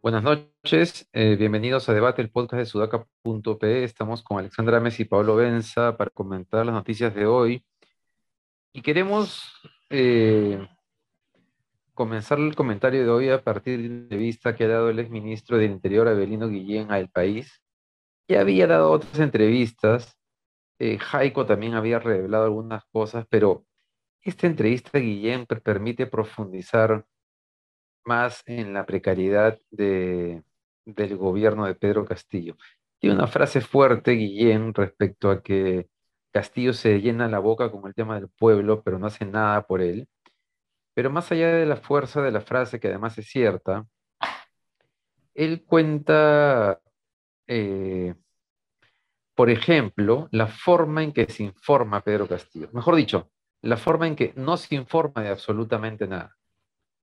[0.00, 3.84] Buenas noches, eh, bienvenidos a Debate, el podcast de sudaca.pe.
[3.84, 7.64] Estamos con Alexandra Messi y Pablo Benza para comentar las noticias de hoy.
[8.72, 9.42] Y queremos
[9.90, 10.66] eh,
[11.98, 15.58] comenzar el comentario de hoy a partir de una entrevista que ha dado el exministro
[15.58, 17.60] del Interior, Abelino Guillén, a El País.
[18.28, 20.16] Ya había dado otras entrevistas,
[20.78, 23.64] eh, Jaico también había revelado algunas cosas, pero
[24.22, 27.04] esta entrevista, Guillén, permite profundizar
[28.04, 30.44] más en la precariedad de,
[30.84, 32.56] del gobierno de Pedro Castillo.
[33.00, 35.88] Tiene una frase fuerte, Guillén, respecto a que
[36.30, 39.80] Castillo se llena la boca con el tema del pueblo, pero no hace nada por
[39.80, 40.06] él.
[40.98, 43.86] Pero más allá de la fuerza de la frase, que además es cierta,
[45.32, 46.80] él cuenta,
[47.46, 48.16] eh,
[49.36, 52.68] por ejemplo, la forma en que se informa Pedro Castillo.
[52.72, 53.30] Mejor dicho,
[53.62, 56.34] la forma en que no se informa de absolutamente nada.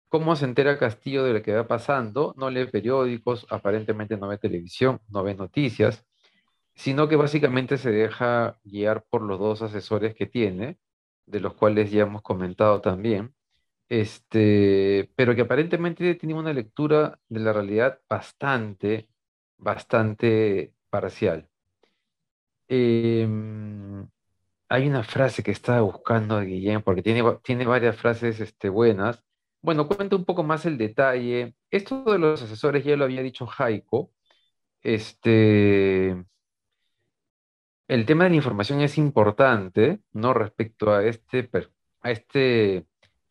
[0.10, 2.34] ¿Cómo se entera Castillo de lo que va pasando?
[2.36, 6.06] No lee periódicos, aparentemente no ve televisión, no ve noticias,
[6.74, 10.80] sino que básicamente se deja guiar por los dos asesores que tiene,
[11.26, 13.34] de los cuales ya hemos comentado también,
[13.90, 19.10] este, pero que aparentemente tiene una lectura de la realidad bastante,
[19.58, 21.50] bastante parcial.
[22.68, 24.08] Em,
[24.70, 29.24] hay una frase que estaba buscando Guillén, porque tiene, tiene varias frases este, buenas,
[29.66, 31.56] bueno, cuenta un poco más el detalle.
[31.72, 34.12] Esto de los asesores ya lo había dicho Jaico.
[34.84, 36.12] Este,
[37.88, 40.34] el tema de la información es importante, ¿no?
[40.34, 41.50] Respecto a este,
[42.02, 42.86] a este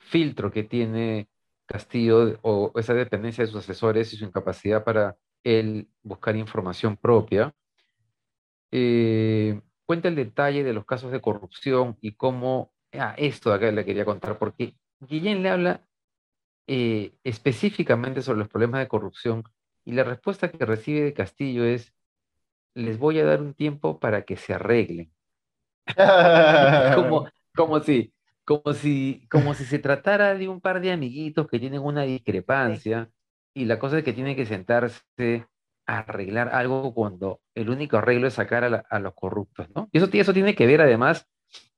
[0.04, 1.28] filtro que tiene
[1.66, 7.54] Castillo o esa dependencia de sus asesores y su incapacidad para él buscar información propia.
[8.70, 13.70] Eh, cuenta el detalle de los casos de corrupción y cómo, ah, esto de acá
[13.70, 15.86] le quería contar, porque Guillén le habla
[16.66, 19.44] eh, específicamente sobre los problemas de corrupción
[19.84, 21.94] y la respuesta que recibe de Castillo es,
[22.74, 25.12] les voy a dar un tiempo para que se arreglen.
[26.94, 28.13] como, como, si,
[28.44, 33.10] como, si, como si se tratara de un par de amiguitos que tienen una discrepancia
[33.54, 35.46] y la cosa es que tienen que sentarse
[35.86, 39.88] a arreglar algo cuando el único arreglo es sacar a, a los corruptos, ¿no?
[39.92, 41.26] Y eso, eso tiene que ver además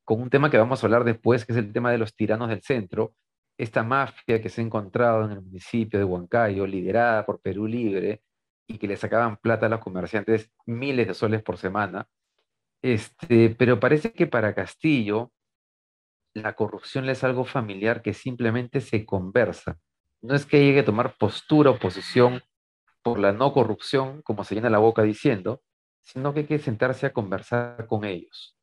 [0.04, 2.48] con un tema que vamos a hablar después, que es el tema de los tiranos
[2.48, 3.14] del centro,
[3.58, 8.22] esta mafia que se ha encontrado en el municipio de Huancayo, liderada por Perú Libre,
[8.68, 12.06] y que le sacaban plata a los comerciantes miles de soles por semana.
[12.82, 15.32] Este, pero parece que para Castillo
[16.36, 19.78] la corrupción es algo familiar que simplemente se conversa.
[20.22, 22.42] No es que llegue a tomar postura o posición
[23.02, 25.62] por la no corrupción, como se llena la boca diciendo,
[26.02, 28.56] sino que hay que sentarse a conversar con ellos.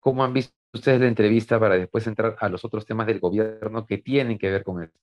[0.00, 3.86] ¿Cómo han visto ustedes la entrevista para después entrar a los otros temas del gobierno
[3.86, 4.98] que tienen que ver con esto.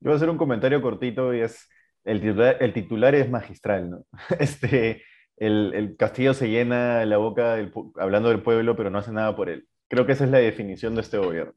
[0.00, 1.68] Yo voy a hacer un comentario cortito y es,
[2.04, 4.04] el titular, el titular es magistral, ¿no?
[4.40, 5.04] Este,
[5.36, 7.56] el, el, Castillo se llena la boca
[7.96, 9.68] hablando del pueblo, pero no hace nada por él.
[9.88, 11.54] Creo que esa es la definición de este gobierno.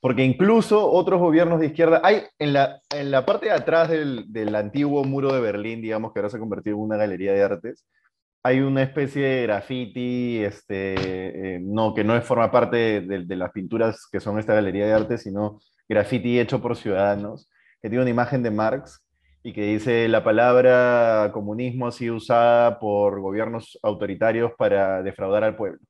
[0.00, 4.32] Porque incluso otros gobiernos de izquierda, hay en la, en la parte de atrás del,
[4.32, 7.42] del antiguo muro de Berlín, digamos que ahora se ha convertido en una galería de
[7.42, 7.84] artes,
[8.42, 14.06] hay una especie de graffiti, este, eh, no, que no forma parte de, las pinturas
[14.10, 17.50] que son esta galería de arte, sino graffiti hecho por ciudadanos,
[17.82, 19.04] que tiene una imagen de Marx
[19.42, 25.56] y que dice la palabra comunismo ha sido usada por gobiernos autoritarios para defraudar al
[25.56, 25.80] pueblo.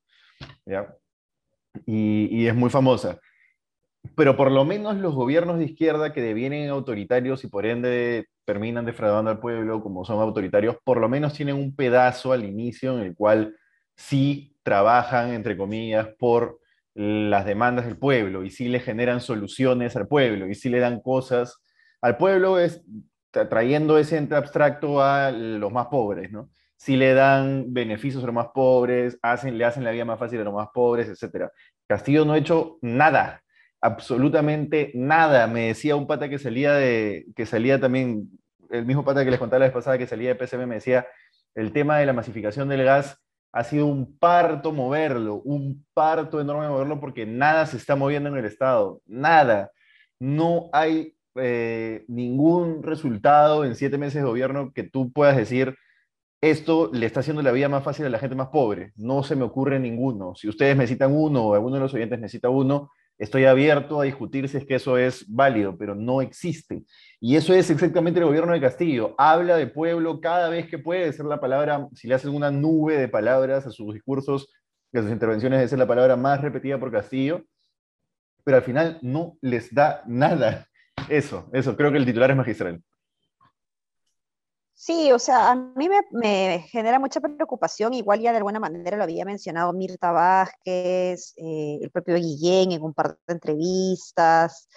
[1.85, 3.19] Y, es muy famosa
[4.15, 8.85] pero por lo menos los gobiernos de izquierda que devienen autoritarios y por ende terminan
[8.85, 13.05] defraudando al pueblo como son autoritarios, por lo menos tienen un pedazo al inicio en
[13.05, 13.55] el cual
[13.95, 16.59] sí trabajan, entre comillas, por
[16.95, 21.01] las demandas del pueblo y sí le generan soluciones al pueblo y sí le dan
[21.01, 21.61] cosas
[22.01, 22.81] al pueblo, es
[23.31, 26.49] trayendo ese ente abstracto a los más pobres, ¿no?
[26.79, 30.39] Si le dan beneficios a los más pobres, hacen, le hacen la vida más fácil
[30.39, 31.49] a los más pobres, etc.
[31.87, 33.43] Castillo no ha hecho nada
[33.81, 35.47] absolutamente nada.
[35.47, 38.29] Me decía un pata que salía de, que salía también,
[38.69, 41.07] el mismo pata que les contaba la vez pasada que salía de PCM, me decía,
[41.55, 43.19] el tema de la masificación del gas
[43.51, 48.37] ha sido un parto moverlo, un parto enorme moverlo porque nada se está moviendo en
[48.37, 49.71] el Estado, nada.
[50.19, 55.75] No hay eh, ningún resultado en siete meses de gobierno que tú puedas decir,
[56.41, 58.93] esto le está haciendo la vida más fácil a la gente más pobre.
[58.95, 60.35] No se me ocurre ninguno.
[60.35, 64.47] Si ustedes necesitan uno o alguno de los oyentes necesita uno, estoy abierto a discutir
[64.47, 66.83] si es que eso es válido, pero no existe.
[67.19, 69.15] Y eso es exactamente el gobierno de Castillo.
[69.17, 72.97] Habla de pueblo cada vez que puede ser la palabra, si le hacen una nube
[72.97, 74.49] de palabras a sus discursos,
[74.93, 77.43] a sus intervenciones, es la palabra más repetida por Castillo,
[78.45, 80.65] pero al final no les da nada.
[81.09, 82.81] Eso, eso, creo que el titular es magistral.
[84.81, 89.03] Sí, o sea, a mí me, genera mucha preocupación, igual ya de alguna manera lo
[89.03, 94.69] había mencionado Mirta Vázquez, eh, el propio Guillén en un par de entrevistas,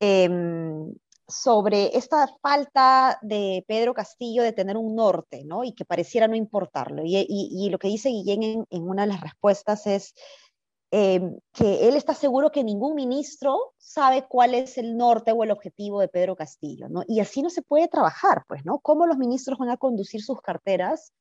[0.00, 0.90] em,
[1.28, 5.64] sobre esta falta de Pedro Castillo de tener un norte, ¿no?
[5.64, 7.02] Y que pareciera no importarlo.
[7.04, 10.14] Y, lo que dice Guillén en una de las respuestas es
[10.92, 15.50] Em, que él está seguro que ningún ministro sabe cuál es el norte o el
[15.50, 17.02] objetivo de Pedro Castillo, ¿no?
[17.08, 18.78] Y así no se puede trabajar, pues, ¿no?
[18.78, 21.12] ¿Cómo los ministros van a conducir sus carteras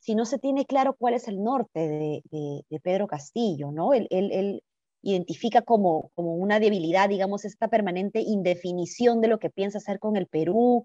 [0.00, 3.94] si no se tiene claro cuál es el norte de, Pedro Castillo, ¿no?
[3.94, 4.62] Él, él,
[5.04, 10.16] identifica como, como una debilidad, digamos, esta permanente indefinición de lo que piensa hacer con
[10.16, 10.84] el Perú,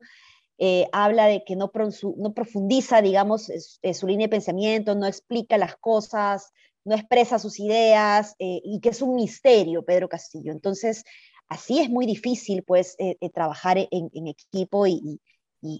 [0.57, 3.51] eh, habla de que no profundiza, digamos,
[3.94, 6.51] su línea de pensamiento, no explica las cosas,
[6.88, 10.54] no expresa sus ideas eh, y que es un misterio Pedro Castillo.
[10.54, 11.04] Entonces,
[11.50, 15.19] así es muy difícil pues eh, eh, trabajar en, equipo y,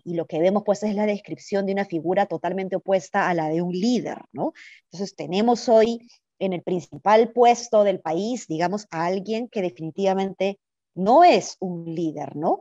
[0.04, 3.62] lo que vemos pues es la descripción de una figura totalmente opuesta a la de
[3.62, 4.52] un líder, ¿no?
[4.86, 6.00] Entonces tenemos hoy
[6.40, 10.60] en el principal puesto del país, digamos, a alguien que definitivamente
[10.94, 12.60] no es un líder, ¿no?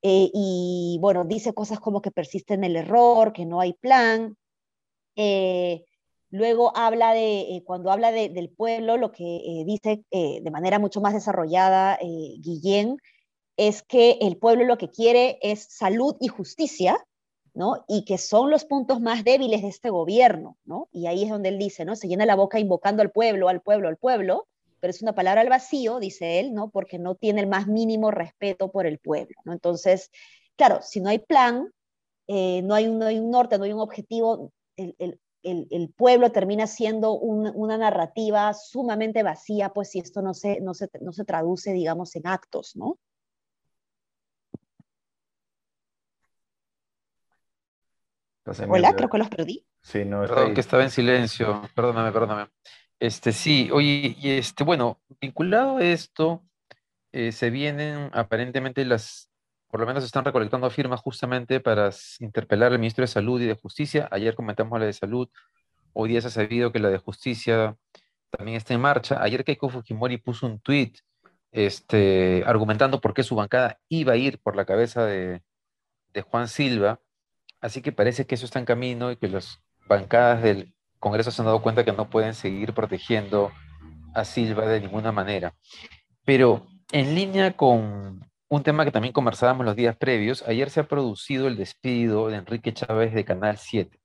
[0.00, 4.36] y bueno, dice cosas como que persiste en el error, que no hay plan,
[6.30, 10.78] Luego habla de, eh, cuando habla del pueblo, lo que eh, dice eh, de manera
[10.78, 12.98] mucho más desarrollada Guillén,
[13.56, 16.98] es que el pueblo lo que quiere es salud y justicia,
[17.54, 17.84] ¿no?
[17.88, 20.88] Y que son los puntos más débiles de este gobierno, ¿no?
[20.92, 21.96] Y ahí es donde él dice, ¿no?
[21.96, 24.46] Se llena la boca invocando al pueblo, al pueblo, al pueblo,
[24.80, 26.68] pero es una palabra al vacío, dice él, ¿no?
[26.70, 29.52] Porque no tiene el más mínimo respeto por el pueblo, ¿no?
[29.54, 30.10] Entonces,
[30.56, 31.72] claro, si no hay plan,
[32.28, 35.18] no, hay un, no hay un norte, no hay un objetivo, el, el,
[35.96, 41.12] pueblo termina siendo una narrativa sumamente vacía, pues si esto no se, no se, no
[41.12, 42.98] se traduce, digamos, en actos, ¿no?
[48.68, 49.66] Hola, creo que los perdí.
[49.82, 51.62] Sí, no, Perdón, que estaba en silencio.
[51.74, 52.50] Perdóname, perdóname.
[52.98, 56.42] Este, sí, oye, y este, bueno, vinculado a esto,
[57.12, 59.27] eh, se vienen aparentemente las
[59.68, 63.54] por lo menos están recolectando firmas justamente para interpelar al ministro de Salud y de
[63.54, 64.08] Justicia.
[64.10, 65.28] Ayer comentamos la de Salud,
[65.92, 67.76] hoy día se ha sabido que la de Justicia
[68.30, 69.22] también está en marcha.
[69.22, 70.92] Ayer Keiko Fujimori puso un tweet
[71.52, 75.42] este, argumentando por qué su bancada iba a ir por la cabeza de,
[76.12, 77.00] de Juan Silva.
[77.60, 81.42] Así que parece que eso está en camino y que las bancadas del Congreso se
[81.42, 83.52] han dado cuenta que no pueden seguir protegiendo
[84.14, 85.54] a Silva de ninguna manera.
[86.24, 90.88] Pero en línea con, un tema que también conversábamos los días previos, ayer se ha
[90.88, 93.98] producido el despido de Enrique Chávez de Canal 7.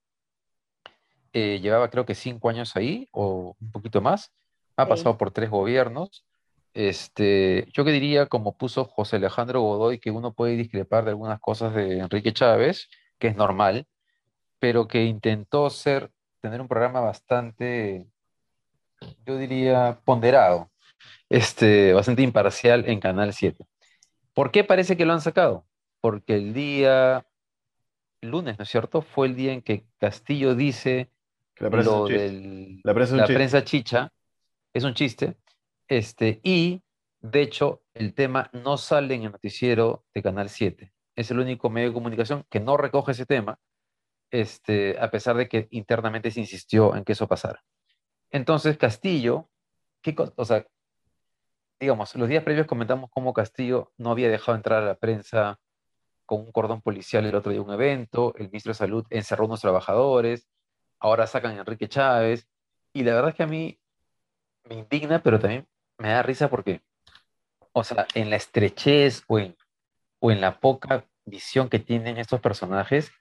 [1.34, 4.32] Eh, llevaba creo que cinco años ahí o un poquito más.
[4.76, 6.26] Ha pasado por tres gobiernos.
[6.74, 11.40] Este, yo que diría, como puso José Alejandro Godoy, que uno puede discrepar de algunas
[11.40, 12.90] cosas de Enrique Chávez,
[13.20, 13.88] que es normal,
[14.60, 16.12] pero que intentó ser,
[16.42, 18.08] tener un programa bastante,
[19.26, 20.72] yo diría, ponderado,
[21.30, 23.66] este, bastante imparcial en Canal 7.
[24.34, 25.66] ¿Por qué parece que lo han sacado?
[26.02, 27.26] Porque el día
[28.22, 29.02] lunes, ¿no es cierto?
[29.02, 31.10] Fue el día en que Castillo dice
[31.58, 34.12] la prensa, lo la prensa, chicha,
[34.74, 35.38] es un chiste,
[35.88, 36.82] este, y
[37.22, 40.92] de hecho el tema no sale en el noticiero de Canal 7.
[41.16, 43.60] Es el único medio de comunicación que no recoge ese tema,
[44.32, 47.64] este, a pesar de que internamente se insistió en que eso pasara.
[48.32, 49.48] Entonces Castillo,
[50.02, 50.66] ¿qué, o sea,
[51.84, 55.60] digamos, los días previos comentamos cómo Castillo no había dejado entrar a la prensa
[56.26, 59.48] con un cordón policial el otro día un evento, el ministro de Salud encerró a
[59.48, 60.48] unos trabajadores,
[60.98, 62.48] ahora sacan a Enrique Chávez,
[62.94, 63.78] y la verdad es que a mí
[64.64, 66.82] me indigna, pero también me da risa porque,
[67.74, 69.58] o sea, en la estrechez o en,
[70.20, 73.12] o en la poca visión que tienen estos personajes,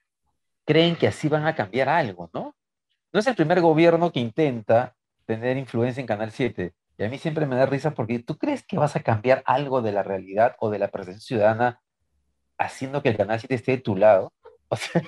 [0.65, 2.55] creen que así van a cambiar algo, ¿no?
[3.13, 4.95] No es el primer gobierno que intenta
[5.27, 6.73] tener influencia en Canal 7.
[6.99, 9.83] Y a mí siempre me da risa porque tú crees que vas a cambiar algo
[9.83, 11.81] de la realidad o de la presencia ciudadana
[12.59, 14.33] haciendo que el canal 7 esté de tu lado.
[14.73, 15.03] O sea,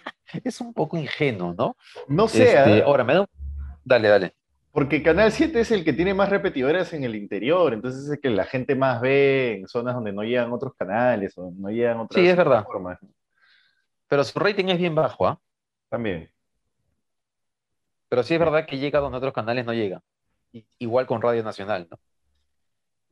[0.44, 1.74] es un poco ingenuo, ¿no?
[2.06, 2.48] No sé.
[2.48, 2.82] Este, ¿eh?
[2.82, 3.26] ahora, me da
[3.82, 4.34] Dale, dale.
[4.72, 8.20] Porque Canal 7 es el que tiene más repetidoras en el interior, entonces es el
[8.20, 12.00] que la gente más ve en zonas donde no llegan otros canales o no llegan
[12.00, 12.66] otras sí, es verdad.
[14.06, 15.40] Pero su rating es bien bajo, ¿ah?
[15.88, 16.30] También.
[18.10, 20.02] Pero sí es verdad que llega donde otros canales no llegan
[20.78, 21.98] igual con Radio Nacional, ¿no?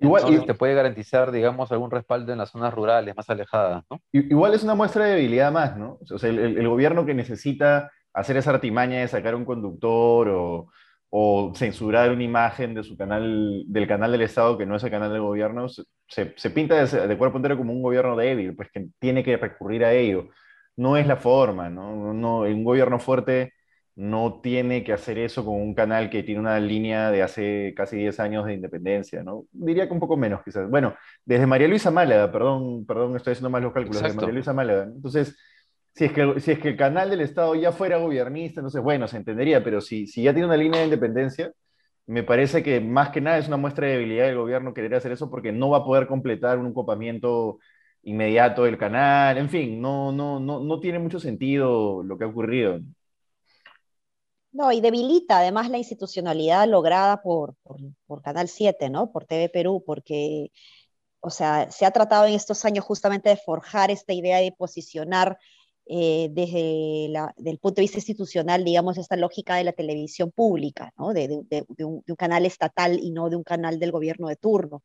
[0.03, 4.01] Igual te puede garantizar, digamos, algún respaldo en las zonas rurales más alejadas, ¿no?
[4.11, 5.99] Igual es una muestra de debilidad más, ¿no?
[6.11, 10.71] O sea, el, gobierno que necesita hacer esa artimaña de sacar un conductor o,
[11.11, 14.91] o, censurar una imagen de su canal, del canal del Estado que no es el
[14.91, 18.71] canal del gobierno, se, se pinta de, de, cuerpo entero como un gobierno débil, pues
[18.73, 20.29] que tiene que recurrir a ello.
[20.77, 22.13] No es la forma, ¿no?
[22.13, 23.53] no un gobierno fuerte
[23.95, 27.97] no tiene que hacer eso con un canal que tiene una línea de hace casi
[27.97, 29.45] 10 años de independencia, ¿no?
[29.53, 30.69] Diría que un poco menos quizás.
[30.71, 30.95] Bueno,
[31.25, 34.85] desde María Luisa Málaga, perdón, perdón, estoy haciendo más los cálculos, desde María Luisa Málaga.
[34.85, 35.37] Entonces,
[35.95, 39.07] si es, que, si es que el canal del Estado ya fuera gobernista, entonces, bueno,
[39.09, 41.53] se entendería, pero si, si ya tiene una línea de independencia,
[42.07, 45.13] me parece que más que nada es una muestra de debilidad del gobierno querer hacer
[45.13, 47.59] eso porque no va a poder completar un copamiento
[48.05, 52.29] inmediato del canal, en fin, no, no, no, no tiene mucho sentido lo que ha
[52.29, 52.81] ocurrido.
[54.53, 57.55] No, y debilita además la institucionalidad lograda por,
[58.07, 59.11] por, Canal 7, ¿no?
[59.11, 60.53] Por TV Perú, porque,
[61.21, 65.39] o sea, se ha tratado en estos años justamente de forjar esta idea de posicionar
[65.87, 71.15] eh, desde el punto de vista institucional, digamos, esta lógica de la televisión pública, ¿no?
[71.15, 71.29] De,
[71.79, 74.83] un, canal estatal y no de un canal del gobierno de turno.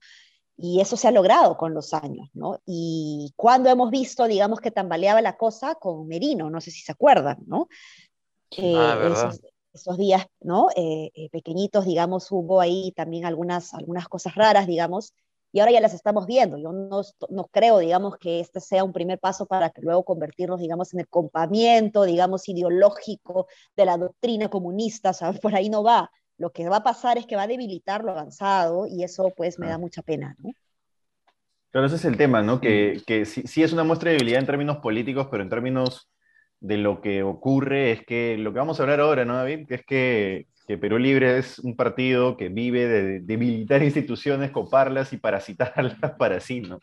[0.55, 2.61] Y eso se ha logrado con los años, ¿no?
[2.65, 6.93] Y cuando hemos visto, digamos, que tambaleaba la cosa con Merino, no sé si se
[6.93, 7.67] acuerdan, ¿no?
[8.57, 9.29] ah, eh, ¿verdad?
[9.29, 9.41] esos
[9.97, 10.67] días, ¿no?
[10.75, 15.13] Eh, eh, pequeñitos, digamos, hubo ahí también algunas, algunas cosas raras, digamos,
[15.51, 16.57] y ahora ya las estamos viendo.
[16.57, 20.59] Yo no, no, creo, digamos, que este sea un primer paso para que luego convertirnos,
[20.59, 25.39] digamos, en el compamiento, digamos, ideológico de la doctrina comunista, ¿sabes?
[25.39, 26.11] Por ahí no va.
[26.37, 29.57] Lo que va a pasar es que va a debilitar lo avanzado y eso, pues,
[29.57, 30.51] me da mucha pena, ¿no?
[31.71, 32.59] Claro, ese es el tema, ¿no?
[32.59, 36.09] Que, que sí, sí, es una muestra de debilidad en términos políticos, pero en términos
[36.59, 39.67] de lo que ocurre es que lo que vamos a hablar ahora, ¿no, David?
[39.67, 40.47] Que es que,
[40.79, 46.61] Perú Libre es un partido que vive de debilitar instituciones, coparlas y parasitarlas para sí,
[46.61, 46.79] ¿no?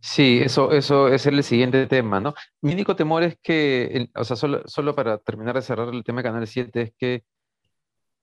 [0.00, 2.34] Sí, eso, eso es el siguiente tema, ¿no?
[2.60, 6.20] Mi único temor es que, o sea, solo, solo para terminar de cerrar el tema
[6.20, 7.24] de Canal 7, es que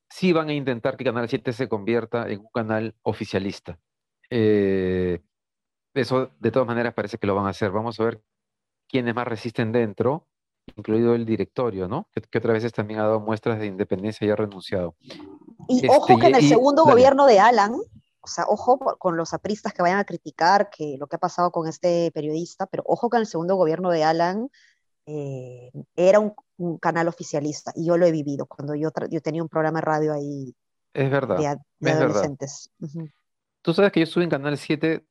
[0.10, 3.80] sí van a intentar que Canal 7 se convierta en un canal oficialista.
[4.30, 5.20] Eh,
[5.94, 7.72] eso de todas maneras parece que lo van a hacer.
[7.72, 8.22] Vamos a ver
[8.92, 10.28] quienes más resisten dentro,
[10.76, 12.10] incluido el directorio, ¿no?
[12.12, 14.96] Que, otras veces también ha dado muestras de independencia y ha renunciado.
[15.68, 19.34] Y este, ojo que en el segundo gobierno de Alan, o sea, ojo con los
[19.34, 23.10] apristas que vayan a criticar que lo que ha pasado con este periodista, pero ojo
[23.10, 24.50] que en el segundo gobierno de Alan
[25.06, 26.34] eh, era un,
[26.80, 30.14] canal oficialista y yo lo he vivido cuando yo, yo tenía un programa de radio
[30.14, 30.54] ahí.
[30.94, 31.58] Es verdad.
[31.80, 32.70] De, adolescentes.
[33.64, 35.04] Tú sabes que yo estuve en Canal 7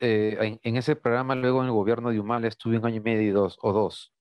[0.00, 3.22] eh, en, ese programa, luego en el gobierno de Humala, estuve un año y medio
[3.22, 4.12] y dos, o dos,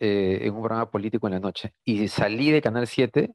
[0.00, 1.74] eh, en un programa político en la noche.
[1.84, 3.34] Y salí de Canal 7,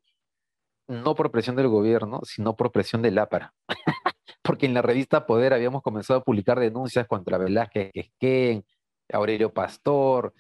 [0.88, 3.54] no por presión del gobierno, sino por presión del APARA.
[4.42, 8.66] Porque en la revista Poder habíamos comenzado a publicar denuncias contra Velázquez Esquén,
[9.12, 10.34] Aurelio Pastor,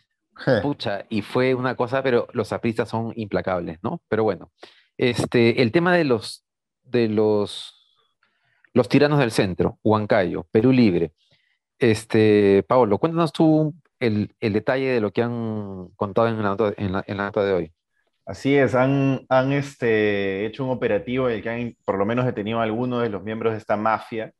[0.61, 4.01] pucha, y fue una cosa, pero los apristas son implacables, ¿no?
[4.07, 4.51] Pero bueno,
[4.97, 6.45] este, el tema de los,
[6.83, 7.73] de los,
[8.73, 11.13] los tiranos del centro, Huancayo, Perú Libre,
[11.79, 16.91] este, Paolo, cuéntanos tú el, detalle de lo que han contado en la nota, en
[16.91, 17.71] la, nota de hoy.
[18.25, 22.25] Así es, han, han este, hecho un operativo en el que han por lo menos
[22.25, 24.33] detenido a algunos de los miembros de esta mafia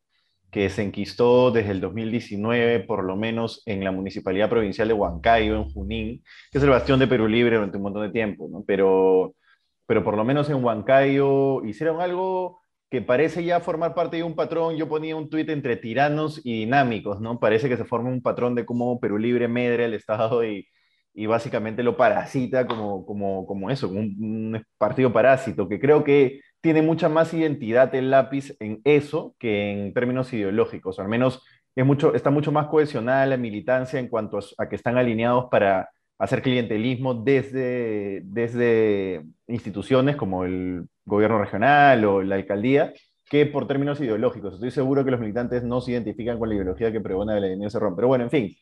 [0.52, 5.56] que se enquistó desde el 2019, por lo menos en la Municipalidad Provincial de Huancayo,
[5.56, 8.64] en Junín, que es el bastión de Perú Libre durante un montón de tiempo, ¿no?
[8.66, 9.36] Pero,
[9.86, 14.36] pero por lo menos en Huancayo hicieron algo que parece ya formar parte de un
[14.36, 14.76] patrón.
[14.78, 17.40] Yo ponía un tuit entre tiranos y dinámicos, ¿no?
[17.40, 20.68] Parece que se forma un patrón de cómo Perú Libre medre el Estado y,
[21.14, 26.82] y básicamente lo parasita como, como, como eso, un, partido parásito, que creo que tiene
[26.82, 31.44] mucha más identidad el lápiz en eso que en términos ideológicos, al menos
[31.76, 35.90] es mucho, está mucho más cohesionada la militancia en cuanto a, que están alineados para
[36.18, 42.94] hacer clientelismo desde, desde instituciones como el gobierno regional o la alcaldía,
[43.30, 44.56] que por términos ideológicos.
[44.56, 47.96] Estoy seguro que los militantes no se identifican con la ideología que pregona la Cerrón.
[47.96, 48.56] Pero bueno, en fin,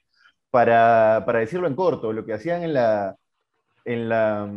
[0.52, 3.16] para, para, decirlo en corto, lo que hacían en la,
[3.86, 4.50] en la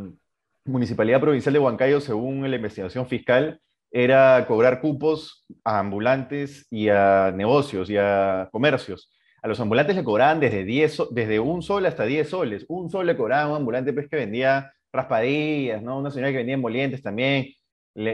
[0.64, 7.32] Municipalidad Provincial de Huancayo, según la investigación fiscal, era cobrar cupos a ambulantes y a
[7.34, 9.12] negocios y a comercios.
[9.42, 12.66] A los ambulantes le cobraban desde, 10, desde un sol hasta 10 soles.
[12.68, 15.98] Un sol le cobraban a un ambulante pues, que vendía raspadillas, ¿no?
[15.98, 17.46] Una señora que vendía emolientes también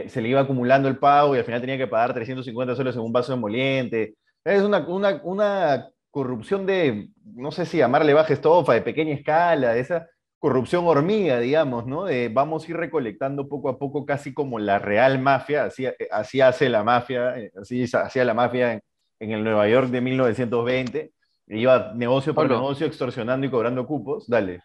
[0.07, 3.01] se le iba acumulando el pago y al final tenía que pagar 350 soles en
[3.01, 4.15] un vaso de moliente.
[4.43, 9.77] Es una, una, una corrupción de, no sé si llamarle baja estofa, de pequeña escala,
[9.77, 10.07] esa,
[10.39, 12.05] corrupción hormiga, digamos, ¿no?
[12.05, 16.41] De vamos a ir recolectando poco a poco, casi como la real mafia, así, así
[16.41, 18.81] hace la mafia, eh, así hacía la mafia en,
[19.19, 21.11] en el Nueva York de 1920,
[21.47, 24.61] iba negocio por negocio extorsionando y cobrando cupos, dale.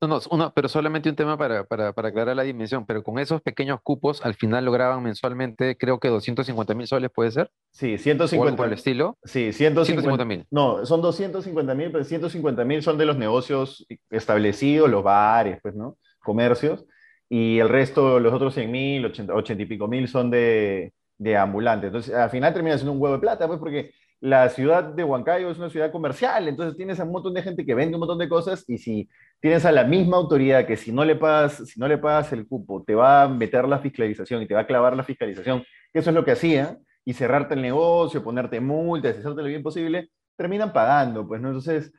[0.00, 3.42] No, no, pero solamente un tema para, para, para, aclarar la dimensión, pero con esos
[3.42, 7.50] pequeños cupos al final lograban mensualmente, creo que 250 mil soles, ¿puede ser?
[7.70, 9.18] Sí, 150 por el estilo.
[9.24, 10.46] Sí, 150 mil.
[10.50, 15.74] No, son 250 mil, pero 150 mil son de los negocios establecidos, los bares, pues,
[15.74, 15.98] ¿no?
[16.22, 16.86] Comercios,
[17.28, 21.36] y el resto, los otros 100 mil, 80, 80 y pico mil son de, de
[21.36, 21.88] ambulantes.
[21.88, 25.50] Entonces, al final termina siendo un huevo de plata, pues, porque la ciudad de Huancayo
[25.50, 28.18] es una ciudad comercial, entonces tienes a un montón de gente que vende un montón
[28.18, 29.08] de cosas y si
[29.40, 32.46] tienes a la misma autoridad que si no le pagas, si no le pagas el
[32.46, 36.00] cupo, te va a meter la fiscalización y te va a clavar la fiscalización, que
[36.00, 40.10] eso es lo que hacía, y cerrarte el negocio, ponerte multas, hacerte lo bien posible,
[40.36, 41.48] terminan pagando, pues, ¿no?
[41.48, 41.92] Entonces,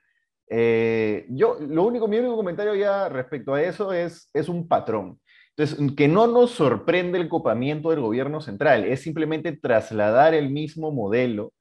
[0.48, 5.20] eh, yo, lo único, mi único comentario ya respecto a eso es, es un patrón.
[5.56, 10.92] Entonces, que no nos sorprende el copamiento del gobierno central, es simplemente trasladar el mismo
[10.92, 11.54] modelo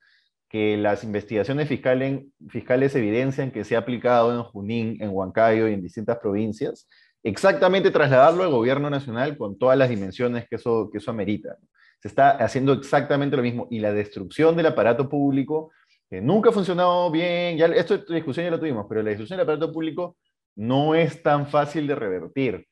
[0.50, 5.80] que las investigaciones fiscales, evidencian que se ha aplicado en Junín, en Huancayo y en
[5.80, 6.88] distintas provincias,
[7.22, 11.56] exactamente trasladarlo al gobierno nacional con todas las dimensiones que eso, amerita.
[12.00, 15.70] Se está haciendo exactamente lo mismo y la destrucción del aparato público,
[16.08, 19.44] que nunca ha funcionado bien, ya, esto discusión ya lo tuvimos, pero la destrucción del
[19.44, 20.16] aparato público
[20.56, 22.66] no es tan fácil de revertir.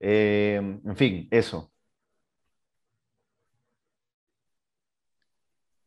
[0.00, 1.70] Eh, en fin, eso.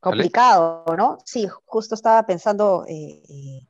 [0.04, 1.18] Complicado, ¿no?
[1.26, 3.62] Sí, justo estaba pensando eh, eh,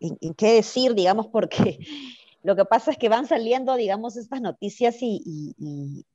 [0.00, 1.78] en, qué decir, digamos, porque
[2.42, 5.54] lo que pasa es que van saliendo, digamos, estas noticias y,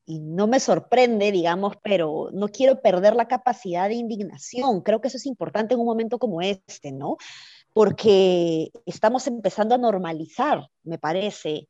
[0.07, 4.81] no me sorprende, digamos, pero no quiero perder la capacidad de indignación.
[4.81, 7.17] Creo que eso es importante en un momento como este, ¿no?
[7.73, 11.67] Porque estamos empezando a normalizar, me parece,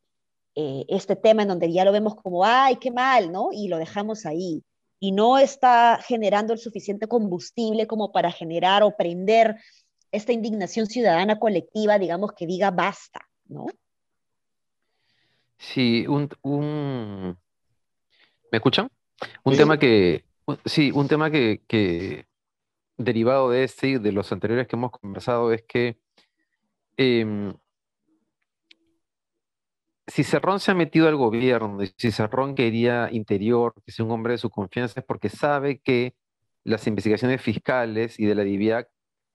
[0.55, 3.49] eh, este tema en donde ya lo vemos como, ay, qué mal, ¿no?
[3.51, 4.63] Y lo dejamos ahí
[5.05, 9.55] y no está generando el suficiente combustible como para generar o prender
[10.11, 13.67] esta indignación ciudadana colectiva, digamos, que diga basta, ¿no?
[15.59, 16.27] Sí, un,
[18.51, 18.89] ¿me escuchan?
[19.43, 20.25] Un tema que,
[20.65, 22.25] sí, un tema que,
[22.97, 25.99] derivado de este y de los anteriores que hemos conversado es que
[26.97, 27.53] em,
[30.07, 34.11] si Cerrón se ha metido al gobierno, y si Cerrón quería interior, que sea un
[34.11, 36.15] hombre de su confianza, es porque sabe que
[36.63, 38.89] las investigaciones fiscales y de la DIVIAC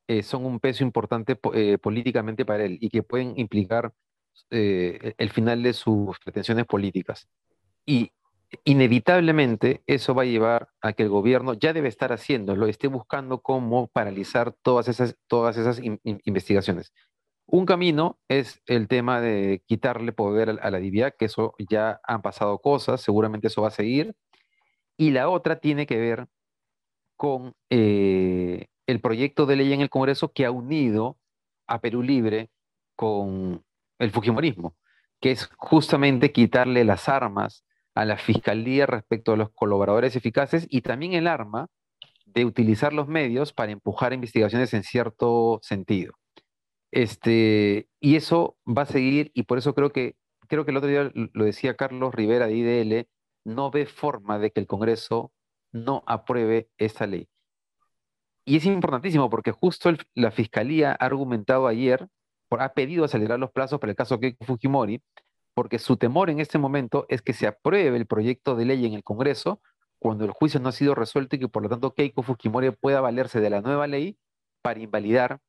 [0.08, 3.92] eh, son un peso importante eh, políticamente para él y que pueden implicar
[4.50, 7.28] eh, el final de sus pretensiones políticas.
[7.86, 8.12] Y
[8.64, 13.40] inevitablemente eso va a llevar a que el gobierno ya debe estar haciéndolo, esté buscando
[13.40, 16.92] cómo paralizar todas esas, todas esas investigaciones.
[17.52, 22.22] Un camino es el tema de quitarle poder a la DIVIAC, que eso ya han
[22.22, 24.14] pasado cosas, seguramente eso va a seguir.
[24.96, 26.28] Y la otra tiene que ver
[27.16, 31.18] con eh, el proyecto de ley en el Congreso que ha unido
[31.66, 32.50] a Perú Libre
[32.94, 33.64] con
[33.98, 34.76] el Fujimorismo,
[35.20, 37.64] que es justamente quitarle las armas
[37.96, 41.66] a la fiscalía respecto a los colaboradores eficaces y también el arma
[42.26, 46.14] de utilizar los medios para empujar investigaciones en cierto sentido.
[46.92, 50.16] Este, y eso va a seguir, y por eso creo que,
[50.48, 53.08] creo que el otro día lo decía Carlos Rivera de IDL,
[53.44, 55.32] no ve forma de que el Congreso
[55.72, 57.28] no apruebe esa ley.
[58.44, 62.08] Y es importantísimo porque justo la Fiscalía ha argumentado ayer,
[62.50, 65.02] ha pedido acelerar los plazos para el caso Keiko Fujimori,
[65.54, 68.94] porque su temor en este momento es que se apruebe el proyecto de ley en
[68.94, 69.60] el Congreso
[70.00, 73.00] cuando el juicio no ha sido resuelto y que por lo tanto Keiko Fujimori pueda
[73.00, 74.16] valerse de la nueva ley
[74.62, 75.40] para invalidar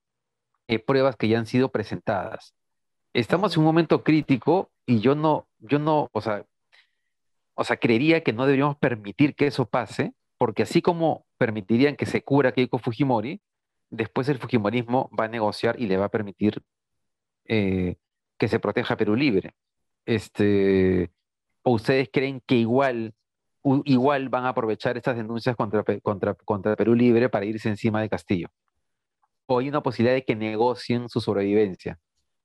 [0.71, 2.55] eh, pruebas que ya han sido presentadas.
[3.13, 6.45] Estamos en un momento crítico y yo no, yo no, o sea,
[7.55, 12.05] o sea, creería que no deberíamos permitir que eso pase, porque así como permitirían que
[12.05, 13.41] se cura Keiko Fujimori,
[13.89, 16.63] después el Fujimorismo va a negociar y le va a permitir
[17.45, 17.97] eh,
[18.37, 19.53] que se proteja Perú Libre.
[20.05, 21.11] Este,
[21.63, 23.13] ¿O ustedes creen que igual,
[23.83, 28.07] igual van a aprovechar estas denuncias contra, contra, contra Perú Libre para irse encima de
[28.07, 28.47] Castillo?
[29.45, 31.99] O hay una posibilidad de que negocien su sobrevivencia.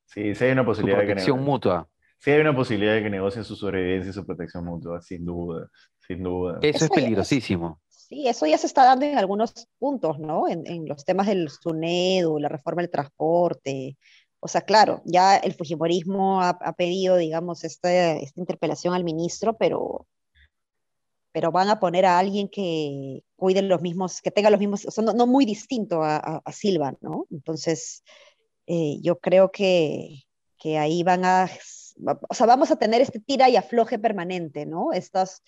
[0.06, 1.88] Sí, sí hay una posibilidad de protección mutua.
[2.18, 5.68] Sí hay una posibilidad de que negocien su sobrevivencia y su protección mutua, sin duda,
[6.06, 6.58] sin duda.
[6.62, 7.80] Eso, es peligrosísimo.
[7.88, 10.48] sí, eso ya se está dando en algunos puntos, ¿no?
[10.48, 13.96] En, en los temas del SUNEDU, la reforma del transporte.
[14.40, 19.56] O sea, claro, ya el Fujimorismo ha, ha pedido, digamos, esta, esta interpelación al ministro,
[19.56, 20.06] pero
[21.36, 24.90] pero van a poner a alguien que cuide los mismos, que tenga los mismos, o
[24.90, 27.26] sea, no, muy distinto a, Silva, ¿no?
[27.30, 28.02] Entonces,
[28.66, 30.22] eh, yo creo que,
[30.58, 31.50] que, ahí van a
[32.30, 34.94] o sea, vamos a tener este tira y afloje permanente, ¿no?
[34.94, 35.42] Estas,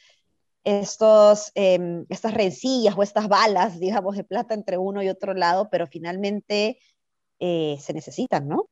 [0.62, 5.70] estos, em, estas rencillas o estas balas, digamos, de plata entre uno y otro lado,
[5.70, 6.78] pero finalmente
[7.38, 8.68] eh, se necesitan, ¿no?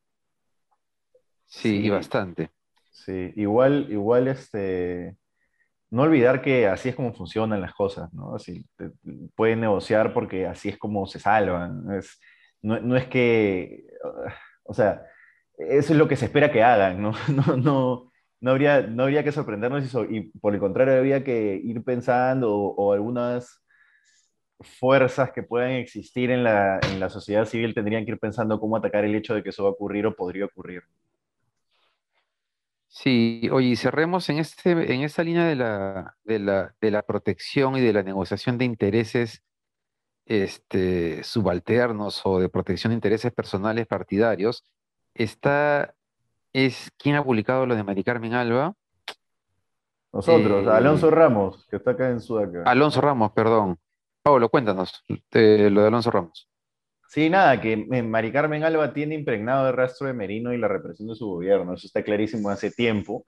[1.47, 2.51] Sí, y bastante.
[2.91, 5.17] Sí, igual, igual este,
[5.91, 8.35] no olvidar que así es como funcionan las cosas, ¿no?
[8.35, 8.67] Así,
[9.35, 11.91] pueden negociar porque así es como se salvan.
[11.93, 12.21] Es,
[12.63, 13.87] no, es que,
[14.65, 15.03] o sea,
[15.59, 17.13] eso es lo que se espera que hagan, ¿no?
[17.29, 21.83] No, no, no, habría, no habría que sorprendernos y, por el contrario habría que ir
[21.85, 23.63] pensando o, algunas
[24.61, 28.77] fuerzas que puedan existir en la, en la sociedad civil tendrían que ir pensando cómo
[28.77, 30.83] atacar el hecho de que eso va a ocurrir o podría ocurrir.
[32.89, 37.77] Sí, oye, cerremos en, este, en esta línea de la, de la, de la protección
[37.77, 39.43] y de la negociación de intereses
[40.27, 44.65] este, subalternos o de protección de intereses personales partidarios.
[45.15, 45.95] Está,
[46.53, 48.75] es quien ha publicado lo de Mari Carmen Alba.
[50.13, 52.63] Nosotros, eh, Alonso Ramos, que está acá en Sudaca.
[52.65, 53.79] Alonso Ramos, perdón.
[54.23, 56.49] Pablo, cuéntanos eh, lo de Alonso Ramos.
[57.09, 60.69] Sí, nada, que eh, Mari Carmen Alba tiene impregnado el rastro de Merino y la
[60.69, 61.75] represión de su gobierno.
[61.75, 63.25] Eso está clarísimo hace tiempo.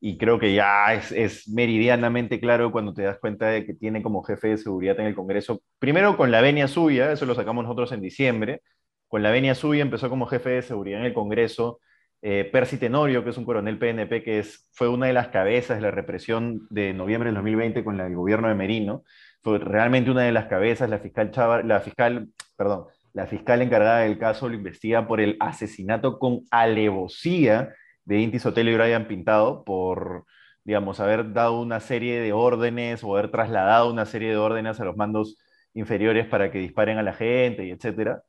[0.00, 4.22] Y creo que ya es, meridianamente claro cuando te das cuenta de que tiene como
[4.22, 7.92] jefe de seguridad en el Congreso, primero con la venia suya, eso lo sacamos nosotros
[7.92, 8.62] en diciembre,
[9.08, 11.80] con la venia suya empezó como jefe de seguridad en el Congreso
[12.20, 15.76] eh, Percy Tenorio, que es un coronel PNP, que es, fue una de las cabezas
[15.76, 19.04] de la represión de noviembre del 2020 con el gobierno de Merino,
[19.42, 21.30] fue realmente una de las cabezas, la fiscal,
[21.64, 27.74] la fiscal, perdón, la fiscal encargada del caso lo investiga por el asesinato con alevosía
[28.04, 30.26] de Inti Sotelo y Brian Pintado por,
[30.64, 34.84] digamos, haber dado una serie de órdenes o haber trasladado una serie de órdenes a
[34.84, 35.38] los mandos
[35.74, 38.22] inferiores para que disparen a la gente y etcétera.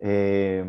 [0.00, 0.64] Eh,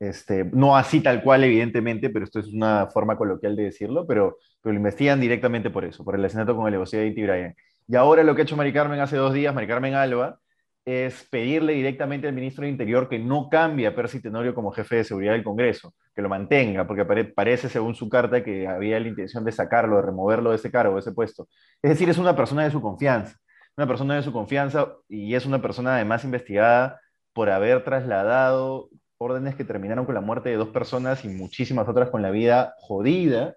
[0.00, 4.38] este, no así tal cual, evidentemente, pero esto es una forma coloquial de decirlo, pero,
[4.62, 7.54] pero lo investigan directamente por eso, por el asesinato con alevosía de Inti Brian.
[7.86, 10.40] Y ahora lo que ha hecho Mari Carmen hace dos días, Mari Carmen Alba,
[10.84, 14.96] es pedirle directamente al ministro de Interior que no cambie a Percy Tenorio como jefe
[14.96, 19.08] de seguridad del Congreso, que lo mantenga, porque parece, según su carta, que había la
[19.08, 21.48] intención de sacarlo, de removerlo de ese cargo, de ese puesto.
[21.82, 23.36] Es decir, es una persona de su confianza,
[23.76, 27.00] una persona de su confianza y es una persona además investigada
[27.32, 28.88] por haber trasladado
[29.18, 32.74] órdenes que terminaron con la muerte de dos personas y muchísimas otras con la vida
[32.78, 33.54] jodida,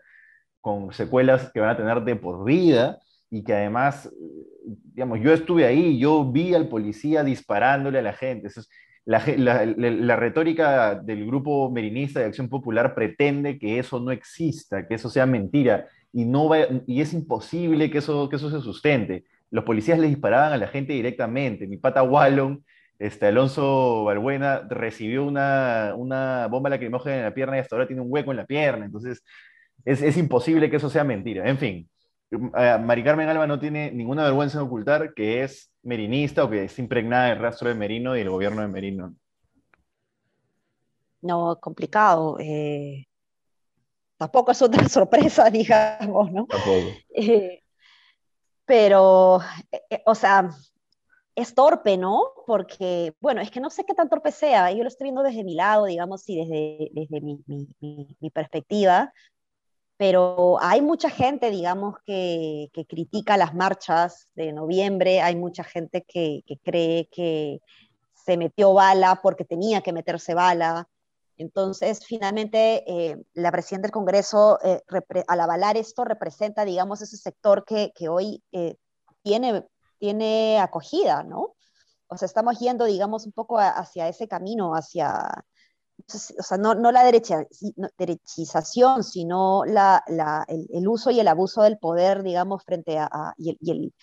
[0.62, 3.00] con secuelas que van a tener de por vida
[3.34, 4.14] y que además,
[4.94, 8.48] digamos, yo estuve ahí, yo vi al policía disparándole a la gente.
[9.06, 15.10] la, retórica del grupo merinista de Acción Popular pretende que eso no exista, que eso
[15.10, 16.48] sea mentira, y, no
[16.86, 19.24] y es imposible que eso, que eso se sustente.
[19.50, 21.66] Los policías le disparaban a la gente directamente.
[21.66, 22.64] Mi pata Wallon,
[23.00, 28.04] este, Alonso Balbuena, recibió una, una bomba lacrimógena en la pierna y hasta ahora tiene
[28.04, 28.86] un hueco en la pierna.
[28.86, 29.24] Entonces,
[29.86, 31.50] es, es imposible que eso sea mentira.
[31.50, 31.90] En fin,
[32.40, 36.80] Mari Carmen Alba no tiene ninguna vergüenza en ocultar que es merinista o que es
[36.80, 39.16] impregnada del rastro de Merino y el gobierno de Merino.
[41.22, 42.38] No, complicado.
[42.40, 43.06] Eh,
[44.18, 46.46] tampoco es otra sorpresa, digamos, ¿no?
[46.48, 46.90] Tampoco.
[47.16, 47.62] Eh,
[48.66, 49.40] pero,
[50.06, 50.50] o sea,
[51.36, 52.34] es torpe, ¿no?
[52.46, 54.72] Porque, bueno, es que no sé qué tan torpe sea.
[54.72, 57.44] Yo lo estoy viendo desde mi lado, digamos, y desde, desde mi,
[58.20, 59.14] mi perspectiva
[59.98, 66.44] pero hay mucha gente, digamos, que, critica las marchas de noviembre, hay mucha gente que,
[66.64, 67.62] cree que
[68.14, 70.88] se metió bala porque tenía que meterse bala.
[71.38, 74.82] Entonces, finalmente, eh, la presidenta del Congreso, eh,
[75.28, 78.76] al avalar esto, representa, digamos, ese sector que, hoy eh,
[79.22, 79.66] tiene,
[80.00, 81.56] tiene acogida, ¿no?
[82.08, 85.46] O sea, estamos yendo, digamos, un poco hacia ese camino, hacia,
[86.40, 87.46] o sea, no, la derecha,
[87.98, 90.04] derechización, sino la,
[90.48, 93.94] el, uso y el abuso del poder, digamos, frente a, y, el,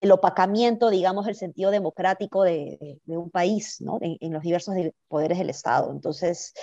[0.00, 3.98] el, opacamiento, digamos, del sentido democrático de, un país, ¿no?
[4.00, 4.74] En, los diversos
[5.08, 5.90] poderes del Estado.
[5.92, 6.54] Entonces,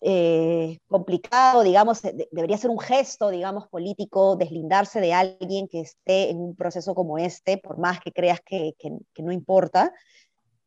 [0.00, 6.38] eh, complicado, digamos, debería ser un gesto, digamos, político, deslindarse de alguien que esté en
[6.38, 9.92] un proceso como este, por más que creas que, que no importa,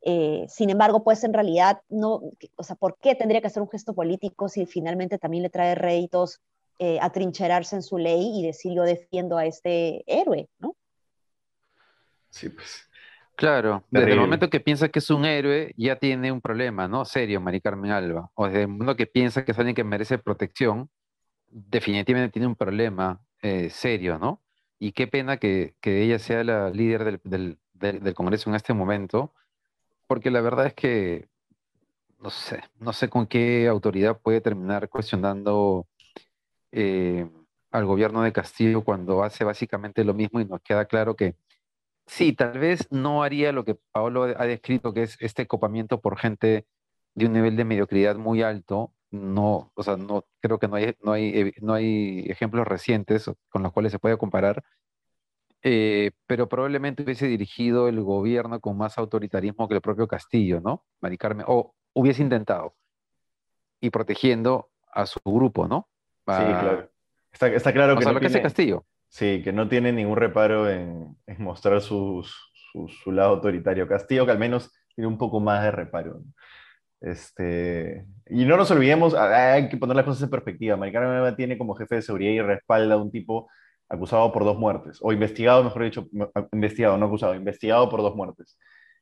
[0.01, 2.21] eh, sin embargo, pues en realidad, no,
[2.55, 5.75] o sea, ¿por qué tendría que ser un gesto político si finalmente también le trae
[5.75, 6.39] réditos
[6.81, 10.77] eh, atrincherarse en su ley y decir yo defiendo a este héroe, ¿no?
[12.29, 12.85] Sí, pues.
[13.35, 17.05] Claro, desde el momento que piensa que es un héroe, ya tiene un problema, ¿no?
[17.05, 18.29] Serio, Mari Carmen Alba.
[18.33, 20.89] O desde el momento que piensa que es alguien que merece protección,
[21.47, 24.41] definitivamente tiene un problema eh, serio, ¿no?
[24.77, 28.73] Y qué pena que, que, ella sea la líder del, del, del Congreso en este
[28.73, 29.33] momento,
[30.09, 31.29] porque la verdad es que
[32.19, 35.87] no sé, no sé con qué autoridad puede terminar cuestionando
[36.71, 37.29] eh,
[37.71, 41.35] al gobierno de Castillo cuando hace básicamente lo mismo y nos queda claro que
[42.07, 46.17] sí, tal vez no haría lo que Paolo ha descrito, que es este copamiento por
[46.17, 46.65] gente
[47.15, 48.93] de un nivel de mediocridad muy alto.
[49.11, 53.63] No, o sea, no creo que no hay, no hay, no hay ejemplos recientes con
[53.63, 54.63] los cuales se pueda comparar,
[55.61, 60.85] eh, pero probablemente hubiese dirigido el gobierno con más autoritarismo que el propio Castillo, ¿no?
[61.01, 62.75] Mari o hubiese intentado,
[63.81, 65.87] y protegiendo a su grupo, ¿no?
[66.27, 66.89] sí, claro.
[67.31, 68.85] Está, claro que, no lo que hace Castillo.
[69.07, 72.23] Sí, que no tiene ningún reparo en, mostrar su,
[73.07, 73.87] lado autoritario.
[73.87, 76.21] Castillo que al menos tiene un poco más de reparo.
[77.01, 80.77] Este, y no nos olvidemos, hay que poner las cosas en perspectiva.
[80.77, 83.49] Maricarmen tiene como jefe de seguridad y respalda a un tipo
[83.89, 86.08] acusado por dos muertes, o investigado, mejor dicho,
[86.52, 88.58] investigado, no acusado, investigado por dos muertes.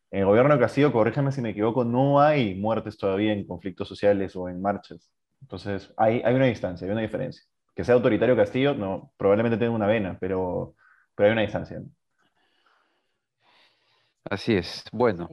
[0.10, 3.88] En el gobierno de Castillo, corríjame si me equivoco, no hay muertes todavía en conflictos
[3.88, 5.12] sociales o en marchas.
[5.42, 7.44] Entonces, hay, hay una distancia, hay una diferencia.
[7.76, 10.76] Que sea autoritario Castillo, no, probablemente tenga una vena, pero,
[11.14, 11.82] pero hay una distancia.
[14.30, 14.84] Así es.
[14.92, 15.30] Bueno,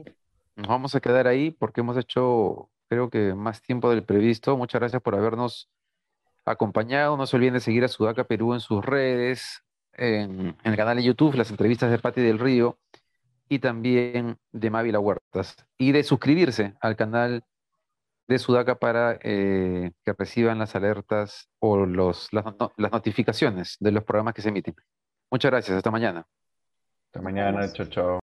[0.55, 4.57] nos vamos a quedar ahí porque hemos hecho, creo que más tiempo del previsto.
[4.57, 5.69] Muchas gracias por habernos
[6.45, 7.17] acompañado.
[7.17, 11.03] No se olviden de seguir a Sudaca Perú en sus redes, en, el canal de
[11.03, 12.77] YouTube, las entrevistas de Pati del Río
[13.49, 15.55] y también de Mávila Huertas.
[15.77, 17.43] Y de suscribirse al canal
[18.27, 22.45] de Sudaca para eh, que reciban las alertas o los, las,
[22.77, 24.75] las notificaciones de los programas que se emiten.
[25.29, 25.77] Muchas gracias.
[25.77, 26.25] Hasta mañana.
[27.07, 27.71] Hasta mañana.
[27.71, 28.24] Chao, chao.